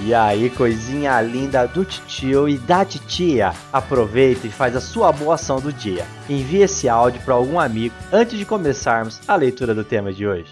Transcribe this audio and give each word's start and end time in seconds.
E 0.00 0.14
aí, 0.14 0.48
coisinha 0.48 1.20
linda 1.20 1.66
do 1.66 1.84
tio 1.84 2.48
e 2.48 2.56
da 2.56 2.84
titia, 2.84 3.52
aproveita 3.70 4.46
e 4.46 4.50
faz 4.50 4.74
a 4.74 4.80
sua 4.80 5.12
boa 5.12 5.34
ação 5.34 5.60
do 5.60 5.70
dia. 5.72 6.06
Envie 6.28 6.62
esse 6.62 6.88
áudio 6.88 7.20
para 7.22 7.34
algum 7.34 7.60
amigo 7.60 7.94
antes 8.10 8.38
de 8.38 8.44
começarmos 8.46 9.20
a 9.28 9.36
leitura 9.36 9.74
do 9.74 9.84
tema 9.84 10.12
de 10.12 10.26
hoje. 10.26 10.50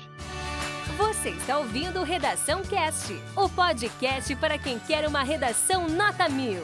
Você 0.98 1.30
está 1.30 1.58
ouvindo 1.58 2.02
Redação 2.02 2.62
Cast, 2.62 3.18
o 3.34 3.48
podcast 3.48 4.34
para 4.36 4.58
quem 4.58 4.78
quer 4.78 5.08
uma 5.08 5.22
redação 5.22 5.88
nota 5.88 6.28
mil. 6.28 6.62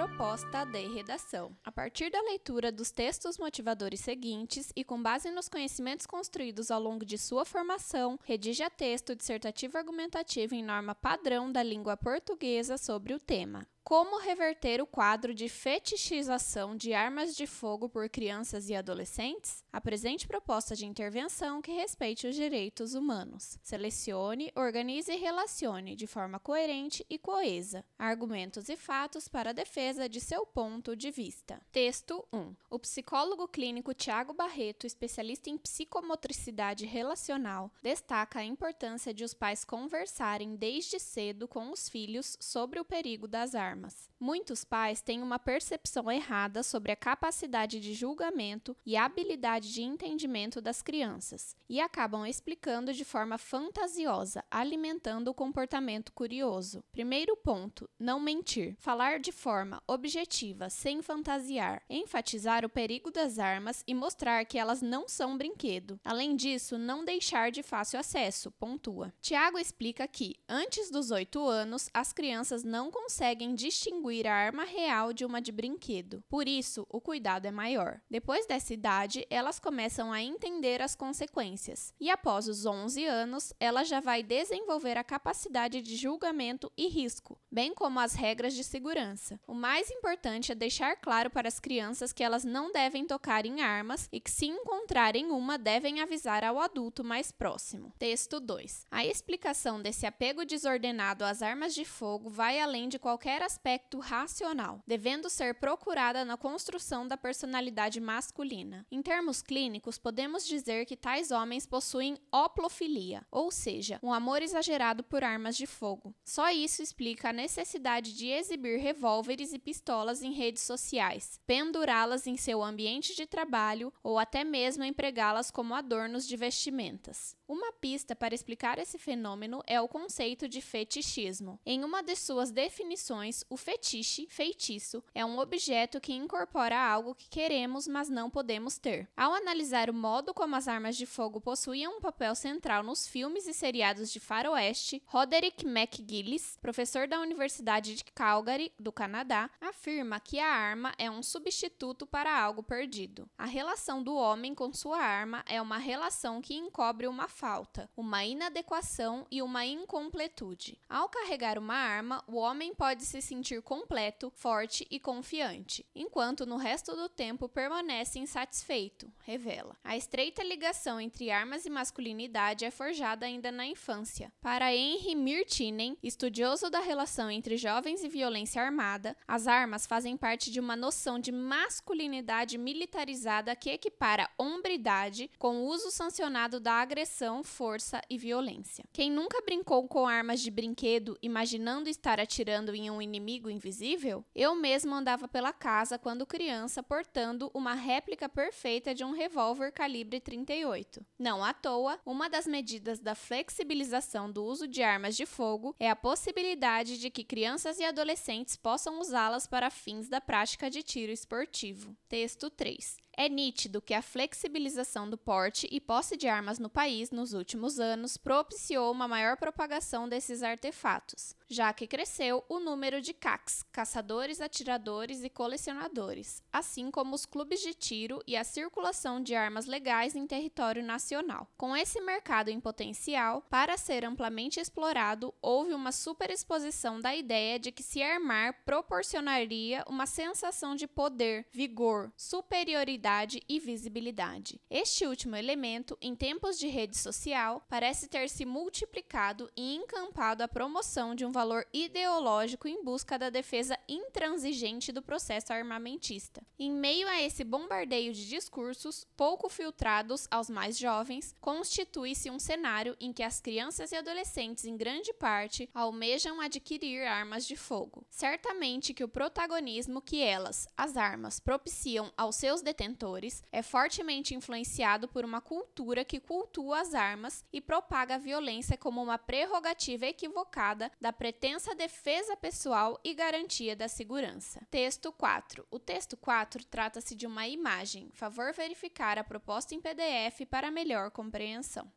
Proposta 0.00 0.64
de 0.64 0.88
redação. 0.88 1.54
A 1.62 1.70
partir 1.70 2.10
da 2.10 2.22
leitura 2.22 2.72
dos 2.72 2.90
textos 2.90 3.36
motivadores 3.36 4.00
seguintes 4.00 4.72
e 4.74 4.82
com 4.82 5.02
base 5.02 5.30
nos 5.30 5.46
conhecimentos 5.46 6.06
construídos 6.06 6.70
ao 6.70 6.80
longo 6.80 7.04
de 7.04 7.18
sua 7.18 7.44
formação, 7.44 8.18
redija 8.24 8.70
texto 8.70 9.14
dissertativo 9.14 9.76
argumentativo 9.76 10.54
em 10.54 10.64
norma 10.64 10.94
padrão 10.94 11.52
da 11.52 11.62
língua 11.62 11.98
portuguesa 11.98 12.78
sobre 12.78 13.12
o 13.12 13.20
tema. 13.20 13.66
Como 13.90 14.20
reverter 14.20 14.80
o 14.80 14.86
quadro 14.86 15.34
de 15.34 15.48
fetichização 15.48 16.76
de 16.76 16.94
armas 16.94 17.34
de 17.34 17.44
fogo 17.44 17.88
por 17.88 18.08
crianças 18.08 18.68
e 18.68 18.76
adolescentes? 18.76 19.64
Apresente 19.72 20.28
proposta 20.28 20.76
de 20.76 20.86
intervenção 20.86 21.60
que 21.60 21.72
respeite 21.72 22.28
os 22.28 22.36
direitos 22.36 22.94
humanos. 22.94 23.58
Selecione, 23.64 24.52
organize 24.54 25.10
e 25.10 25.16
relacione 25.16 25.96
de 25.96 26.06
forma 26.06 26.38
coerente 26.38 27.04
e 27.10 27.18
coesa 27.18 27.84
argumentos 27.98 28.68
e 28.68 28.76
fatos 28.76 29.26
para 29.26 29.50
a 29.50 29.52
defesa 29.52 30.08
de 30.08 30.20
seu 30.20 30.46
ponto 30.46 30.94
de 30.94 31.10
vista. 31.10 31.60
Texto 31.72 32.24
1. 32.32 32.54
O 32.70 32.78
psicólogo 32.78 33.48
clínico 33.48 33.92
Tiago 33.92 34.32
Barreto, 34.32 34.86
especialista 34.86 35.50
em 35.50 35.58
psicomotricidade 35.58 36.86
relacional, 36.86 37.72
destaca 37.82 38.38
a 38.38 38.44
importância 38.44 39.12
de 39.12 39.24
os 39.24 39.34
pais 39.34 39.64
conversarem 39.64 40.54
desde 40.54 41.00
cedo 41.00 41.48
com 41.48 41.72
os 41.72 41.88
filhos 41.88 42.36
sobre 42.38 42.78
o 42.78 42.84
perigo 42.84 43.26
das 43.26 43.56
armas 43.56 43.79
armas. 43.80 44.10
Muitos 44.18 44.64
pais 44.64 45.00
têm 45.00 45.22
uma 45.22 45.38
percepção 45.38 46.10
errada 46.10 46.62
sobre 46.62 46.92
a 46.92 46.96
capacidade 46.96 47.80
de 47.80 47.94
julgamento 47.94 48.76
e 48.84 48.94
habilidade 48.94 49.72
de 49.72 49.82
entendimento 49.82 50.60
das 50.60 50.82
crianças 50.82 51.56
e 51.66 51.80
acabam 51.80 52.26
explicando 52.26 52.92
de 52.92 53.02
forma 53.02 53.38
fantasiosa, 53.38 54.44
alimentando 54.50 55.28
o 55.28 55.34
comportamento 55.34 56.12
curioso. 56.12 56.84
Primeiro 56.92 57.34
ponto: 57.36 57.88
não 57.98 58.20
mentir. 58.20 58.76
Falar 58.78 59.20
de 59.20 59.32
forma 59.32 59.82
objetiva, 59.86 60.68
sem 60.68 61.00
fantasiar, 61.00 61.82
enfatizar 61.88 62.64
o 62.64 62.68
perigo 62.68 63.10
das 63.10 63.38
armas 63.38 63.82
e 63.86 63.94
mostrar 63.94 64.44
que 64.44 64.58
elas 64.58 64.82
não 64.82 65.08
são 65.08 65.38
brinquedo. 65.38 65.98
Além 66.04 66.36
disso, 66.36 66.76
não 66.76 67.04
deixar 67.04 67.50
de 67.50 67.62
fácil 67.62 67.98
acesso, 67.98 68.50
pontua. 68.50 69.14
Tiago 69.20 69.58
explica 69.58 70.06
que, 70.06 70.36
antes 70.46 70.90
dos 70.90 71.10
8 71.10 71.42
anos, 71.46 71.88
as 71.94 72.12
crianças 72.12 72.62
não 72.62 72.90
conseguem 72.90 73.54
distinguir 73.70 74.26
a 74.26 74.34
arma 74.34 74.64
real 74.64 75.12
de 75.12 75.24
uma 75.24 75.40
de 75.40 75.52
brinquedo. 75.52 76.22
Por 76.28 76.48
isso, 76.48 76.84
o 76.90 77.00
cuidado 77.00 77.46
é 77.46 77.52
maior. 77.52 78.00
Depois 78.10 78.44
dessa 78.44 78.74
idade, 78.74 79.24
elas 79.30 79.60
começam 79.60 80.12
a 80.12 80.20
entender 80.20 80.82
as 80.82 80.96
consequências. 80.96 81.94
E 82.00 82.10
após 82.10 82.48
os 82.48 82.66
11 82.66 83.04
anos, 83.04 83.52
ela 83.60 83.84
já 83.84 84.00
vai 84.00 84.24
desenvolver 84.24 84.98
a 84.98 85.04
capacidade 85.04 85.80
de 85.80 85.96
julgamento 85.96 86.70
e 86.76 86.88
risco, 86.88 87.38
bem 87.50 87.72
como 87.72 88.00
as 88.00 88.14
regras 88.14 88.54
de 88.54 88.64
segurança. 88.64 89.38
O 89.46 89.54
mais 89.54 89.88
importante 89.88 90.50
é 90.50 90.54
deixar 90.54 90.96
claro 90.96 91.30
para 91.30 91.46
as 91.46 91.60
crianças 91.60 92.12
que 92.12 92.24
elas 92.24 92.44
não 92.44 92.72
devem 92.72 93.06
tocar 93.06 93.46
em 93.46 93.62
armas 93.62 94.08
e 94.10 94.18
que, 94.18 94.30
se 94.30 94.46
encontrarem 94.46 95.30
uma, 95.30 95.56
devem 95.56 96.00
avisar 96.00 96.42
ao 96.42 96.58
adulto 96.58 97.04
mais 97.04 97.30
próximo. 97.30 97.92
Texto 97.98 98.40
2. 98.40 98.86
A 98.90 99.06
explicação 99.06 99.80
desse 99.80 100.06
apego 100.06 100.44
desordenado 100.44 101.24
às 101.24 101.40
armas 101.40 101.72
de 101.72 101.84
fogo 101.84 102.28
vai 102.28 102.60
além 102.60 102.88
de 102.88 102.98
qualquer 102.98 103.42
aspecto 103.50 103.98
racional, 103.98 104.80
devendo 104.86 105.28
ser 105.28 105.56
procurada 105.56 106.24
na 106.24 106.36
construção 106.36 107.06
da 107.06 107.16
personalidade 107.16 108.00
masculina. 108.00 108.86
Em 108.92 109.02
termos 109.02 109.42
clínicos, 109.42 109.98
podemos 109.98 110.46
dizer 110.46 110.86
que 110.86 110.96
tais 110.96 111.32
homens 111.32 111.66
possuem 111.66 112.16
oplofilia, 112.32 113.26
ou 113.28 113.50
seja, 113.50 113.98
um 114.04 114.12
amor 114.12 114.40
exagerado 114.40 115.02
por 115.02 115.24
armas 115.24 115.56
de 115.56 115.66
fogo. 115.66 116.14
Só 116.24 116.48
isso 116.50 116.80
explica 116.80 117.30
a 117.30 117.32
necessidade 117.32 118.14
de 118.14 118.28
exibir 118.28 118.78
revólveres 118.78 119.52
e 119.52 119.58
pistolas 119.58 120.22
em 120.22 120.32
redes 120.32 120.62
sociais, 120.62 121.40
pendurá-las 121.44 122.28
em 122.28 122.36
seu 122.36 122.62
ambiente 122.62 123.16
de 123.16 123.26
trabalho 123.26 123.92
ou 124.00 124.16
até 124.16 124.44
mesmo 124.44 124.84
empregá-las 124.84 125.50
como 125.50 125.74
adornos 125.74 126.24
de 126.24 126.36
vestimentas. 126.36 127.36
Uma 127.48 127.72
pista 127.72 128.14
para 128.14 128.32
explicar 128.32 128.78
esse 128.78 128.96
fenômeno 128.96 129.60
é 129.66 129.80
o 129.80 129.88
conceito 129.88 130.48
de 130.48 130.60
fetichismo. 130.60 131.58
Em 131.66 131.82
uma 131.82 132.00
de 132.00 132.14
suas 132.14 132.52
definições, 132.52 133.39
o 133.48 133.56
fetiche, 133.56 134.26
feitiço, 134.28 135.02
é 135.14 135.24
um 135.24 135.38
objeto 135.38 136.00
que 136.00 136.12
incorpora 136.12 136.78
algo 136.78 137.14
que 137.14 137.28
queremos, 137.28 137.86
mas 137.86 138.08
não 138.08 138.28
podemos 138.30 138.78
ter. 138.78 139.08
Ao 139.16 139.32
analisar 139.34 139.88
o 139.88 139.94
modo 139.94 140.34
como 140.34 140.56
as 140.56 140.68
armas 140.68 140.96
de 140.96 141.06
fogo 141.06 141.40
possuíam 141.40 141.96
um 141.96 142.00
papel 142.00 142.34
central 142.34 142.82
nos 142.82 143.06
filmes 143.06 143.46
e 143.46 143.54
seriados 143.54 144.10
de 144.10 144.20
faroeste, 144.20 145.02
Roderick 145.06 145.66
McGillis, 145.66 146.58
professor 146.60 147.06
da 147.06 147.20
Universidade 147.20 147.94
de 147.94 148.04
Calgary, 148.14 148.72
do 148.78 148.92
Canadá, 148.92 149.50
afirma 149.60 150.20
que 150.20 150.38
a 150.38 150.48
arma 150.48 150.94
é 150.98 151.10
um 151.10 151.22
substituto 151.22 152.06
para 152.06 152.38
algo 152.38 152.62
perdido. 152.62 153.28
A 153.38 153.46
relação 153.46 154.02
do 154.02 154.14
homem 154.14 154.54
com 154.54 154.72
sua 154.72 154.98
arma 154.98 155.44
é 155.46 155.60
uma 155.60 155.78
relação 155.78 156.40
que 156.40 156.54
encobre 156.54 157.06
uma 157.06 157.28
falta, 157.28 157.90
uma 157.96 158.24
inadequação 158.24 159.26
e 159.30 159.42
uma 159.42 159.64
incompletude. 159.64 160.78
Ao 160.88 161.08
carregar 161.08 161.58
uma 161.58 161.74
arma, 161.74 162.24
o 162.26 162.36
homem 162.36 162.74
pode 162.74 163.04
se 163.04 163.20
sentir 163.30 163.62
completo, 163.62 164.32
forte 164.34 164.84
e 164.90 164.98
confiante, 164.98 165.86
enquanto 165.94 166.44
no 166.44 166.56
resto 166.56 166.96
do 166.96 167.08
tempo 167.08 167.48
permanece 167.48 168.18
insatisfeito, 168.18 169.08
revela. 169.22 169.76
A 169.84 169.96
estreita 169.96 170.42
ligação 170.42 171.00
entre 171.00 171.30
armas 171.30 171.64
e 171.64 171.70
masculinidade 171.70 172.64
é 172.64 172.72
forjada 172.72 173.24
ainda 173.26 173.52
na 173.52 173.64
infância. 173.64 174.32
Para 174.40 174.74
Henry 174.74 175.14
Mirtinen, 175.14 175.96
estudioso 176.02 176.68
da 176.68 176.80
relação 176.80 177.30
entre 177.30 177.56
jovens 177.56 178.02
e 178.02 178.08
violência 178.08 178.60
armada, 178.60 179.16
as 179.28 179.46
armas 179.46 179.86
fazem 179.86 180.16
parte 180.16 180.50
de 180.50 180.58
uma 180.58 180.74
noção 180.74 181.16
de 181.16 181.30
masculinidade 181.30 182.58
militarizada 182.58 183.54
que 183.54 183.70
equipara 183.70 184.28
hombridade 184.36 185.30
com 185.38 185.58
o 185.58 185.66
uso 185.66 185.92
sancionado 185.92 186.58
da 186.58 186.72
agressão 186.72 187.44
força 187.44 188.02
e 188.10 188.18
violência. 188.18 188.84
Quem 188.92 189.08
nunca 189.08 189.40
brincou 189.42 189.86
com 189.86 190.08
armas 190.08 190.40
de 190.40 190.50
brinquedo 190.50 191.16
imaginando 191.22 191.88
estar 191.88 192.18
atirando 192.18 192.74
em 192.74 192.90
um 192.90 193.00
inimigo 193.00 193.19
invisível? 193.50 194.24
Eu 194.34 194.54
mesmo 194.54 194.94
andava 194.94 195.28
pela 195.28 195.52
casa 195.52 195.98
quando 195.98 196.26
criança 196.26 196.82
portando 196.82 197.50
uma 197.52 197.74
réplica 197.74 198.28
perfeita 198.28 198.94
de 198.94 199.04
um 199.04 199.12
revólver 199.12 199.72
calibre 199.72 200.20
38. 200.20 201.04
Não 201.18 201.44
à 201.44 201.52
toa, 201.52 201.98
uma 202.06 202.28
das 202.28 202.46
medidas 202.46 202.98
da 203.00 203.14
flexibilização 203.14 204.30
do 204.30 204.44
uso 204.44 204.66
de 204.66 204.82
armas 204.82 205.16
de 205.16 205.26
fogo 205.26 205.74
é 205.78 205.90
a 205.90 205.96
possibilidade 205.96 206.98
de 206.98 207.10
que 207.10 207.24
crianças 207.24 207.78
e 207.78 207.84
adolescentes 207.84 208.56
possam 208.56 209.00
usá-las 209.00 209.46
para 209.46 209.70
fins 209.70 210.08
da 210.08 210.20
prática 210.20 210.70
de 210.70 210.82
tiro 210.82 211.12
esportivo. 211.12 211.96
Texto 212.08 212.48
3. 212.50 212.96
É 213.20 213.28
nítido 213.28 213.82
que 213.82 213.92
a 213.92 214.00
flexibilização 214.00 215.10
do 215.10 215.18
porte 215.18 215.68
e 215.70 215.78
posse 215.78 216.16
de 216.16 216.26
armas 216.26 216.58
no 216.58 216.70
país 216.70 217.10
nos 217.10 217.34
últimos 217.34 217.78
anos 217.78 218.16
propiciou 218.16 218.90
uma 218.90 219.06
maior 219.06 219.36
propagação 219.36 220.08
desses 220.08 220.42
artefatos, 220.42 221.36
já 221.46 221.70
que 221.70 221.86
cresceu 221.86 222.42
o 222.48 222.58
número 222.58 222.98
de 222.98 223.12
CACs, 223.12 223.62
caçadores, 223.70 224.40
atiradores 224.40 225.22
e 225.22 225.28
colecionadores, 225.28 226.42
assim 226.50 226.90
como 226.90 227.14
os 227.14 227.26
clubes 227.26 227.60
de 227.60 227.74
tiro 227.74 228.22
e 228.26 228.38
a 228.38 228.42
circulação 228.42 229.22
de 229.22 229.34
armas 229.34 229.66
legais 229.66 230.16
em 230.16 230.26
território 230.26 230.82
nacional. 230.82 231.46
Com 231.58 231.76
esse 231.76 232.00
mercado 232.00 232.48
em 232.48 232.58
potencial, 232.58 233.42
para 233.50 233.76
ser 233.76 234.02
amplamente 234.02 234.58
explorado, 234.58 235.34
houve 235.42 235.74
uma 235.74 235.92
superexposição 235.92 236.98
da 236.98 237.14
ideia 237.14 237.58
de 237.58 237.70
que 237.70 237.82
se 237.82 238.02
armar 238.02 238.64
proporcionaria 238.64 239.84
uma 239.86 240.06
sensação 240.06 240.74
de 240.74 240.86
poder, 240.86 241.46
vigor, 241.52 242.10
superioridade 242.16 243.09
e 243.48 243.58
visibilidade. 243.58 244.60
Este 244.70 245.04
último 245.04 245.34
elemento, 245.34 245.98
em 246.00 246.14
tempos 246.14 246.58
de 246.58 246.68
rede 246.68 246.96
social, 246.96 247.64
parece 247.68 248.08
ter 248.08 248.28
se 248.28 248.44
multiplicado 248.44 249.50
e 249.56 249.74
encampado 249.74 250.42
a 250.44 250.48
promoção 250.48 251.14
de 251.14 251.24
um 251.24 251.32
valor 251.32 251.66
ideológico 251.72 252.68
em 252.68 252.84
busca 252.84 253.18
da 253.18 253.28
defesa 253.28 253.76
intransigente 253.88 254.92
do 254.92 255.02
processo 255.02 255.52
armamentista. 255.52 256.40
Em 256.58 256.70
meio 256.70 257.08
a 257.08 257.20
esse 257.20 257.42
bombardeio 257.42 258.12
de 258.12 258.28
discursos, 258.28 259.06
pouco 259.16 259.48
filtrados 259.48 260.28
aos 260.30 260.48
mais 260.48 260.78
jovens, 260.78 261.34
constitui-se 261.40 262.30
um 262.30 262.38
cenário 262.38 262.96
em 263.00 263.12
que 263.12 263.22
as 263.22 263.40
crianças 263.40 263.90
e 263.90 263.96
adolescentes, 263.96 264.64
em 264.64 264.76
grande 264.76 265.12
parte, 265.14 265.68
almejam 265.74 266.40
adquirir 266.40 267.02
armas 267.06 267.44
de 267.44 267.56
fogo. 267.56 268.06
Certamente 268.08 268.94
que 268.94 269.02
o 269.02 269.08
protagonismo 269.08 270.00
que 270.00 270.22
elas, 270.22 270.68
as 270.76 270.96
armas, 270.96 271.40
propiciam 271.40 272.12
aos 272.16 272.36
seus 272.36 272.62
detentores 272.62 272.89
detentores 272.90 273.42
é 273.52 273.62
fortemente 273.62 274.34
influenciado 274.34 275.08
por 275.08 275.24
uma 275.24 275.40
cultura 275.40 276.04
que 276.04 276.20
cultua 276.20 276.80
as 276.80 276.94
armas 276.94 277.44
e 277.52 277.60
propaga 277.60 278.16
a 278.16 278.18
violência 278.18 278.76
como 278.76 279.02
uma 279.02 279.16
prerrogativa 279.16 280.06
equivocada 280.06 280.90
da 281.00 281.12
pretensa 281.12 281.74
defesa 281.74 282.36
pessoal 282.36 282.98
e 283.04 283.14
garantia 283.14 283.76
da 283.76 283.88
segurança. 283.88 284.60
Texto 284.70 285.12
4. 285.12 285.66
O 285.70 285.78
texto 285.78 286.16
4 286.16 286.64
trata-se 286.64 287.14
de 287.14 287.26
uma 287.26 287.46
imagem. 287.46 288.10
Favor 288.12 288.52
verificar 288.52 289.18
a 289.18 289.24
proposta 289.24 289.74
em 289.74 289.80
PDF 289.80 290.46
para 290.50 290.70
melhor 290.70 291.10
compreensão. 291.10 291.90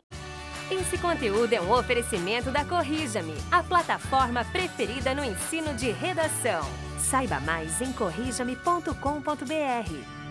Esse 0.72 0.98
conteúdo 0.98 1.54
é 1.54 1.62
um 1.62 1.72
oferecimento 1.72 2.50
da 2.50 2.64
Corrija-me, 2.64 3.36
a 3.52 3.62
plataforma 3.62 4.46
preferida 4.46 5.14
no 5.14 5.24
ensino 5.24 5.74
de 5.74 5.92
redação. 5.92 6.64
Saiba 6.98 7.40
mais 7.42 7.82
em 7.82 7.92
corrijame.com.br. 7.92 10.23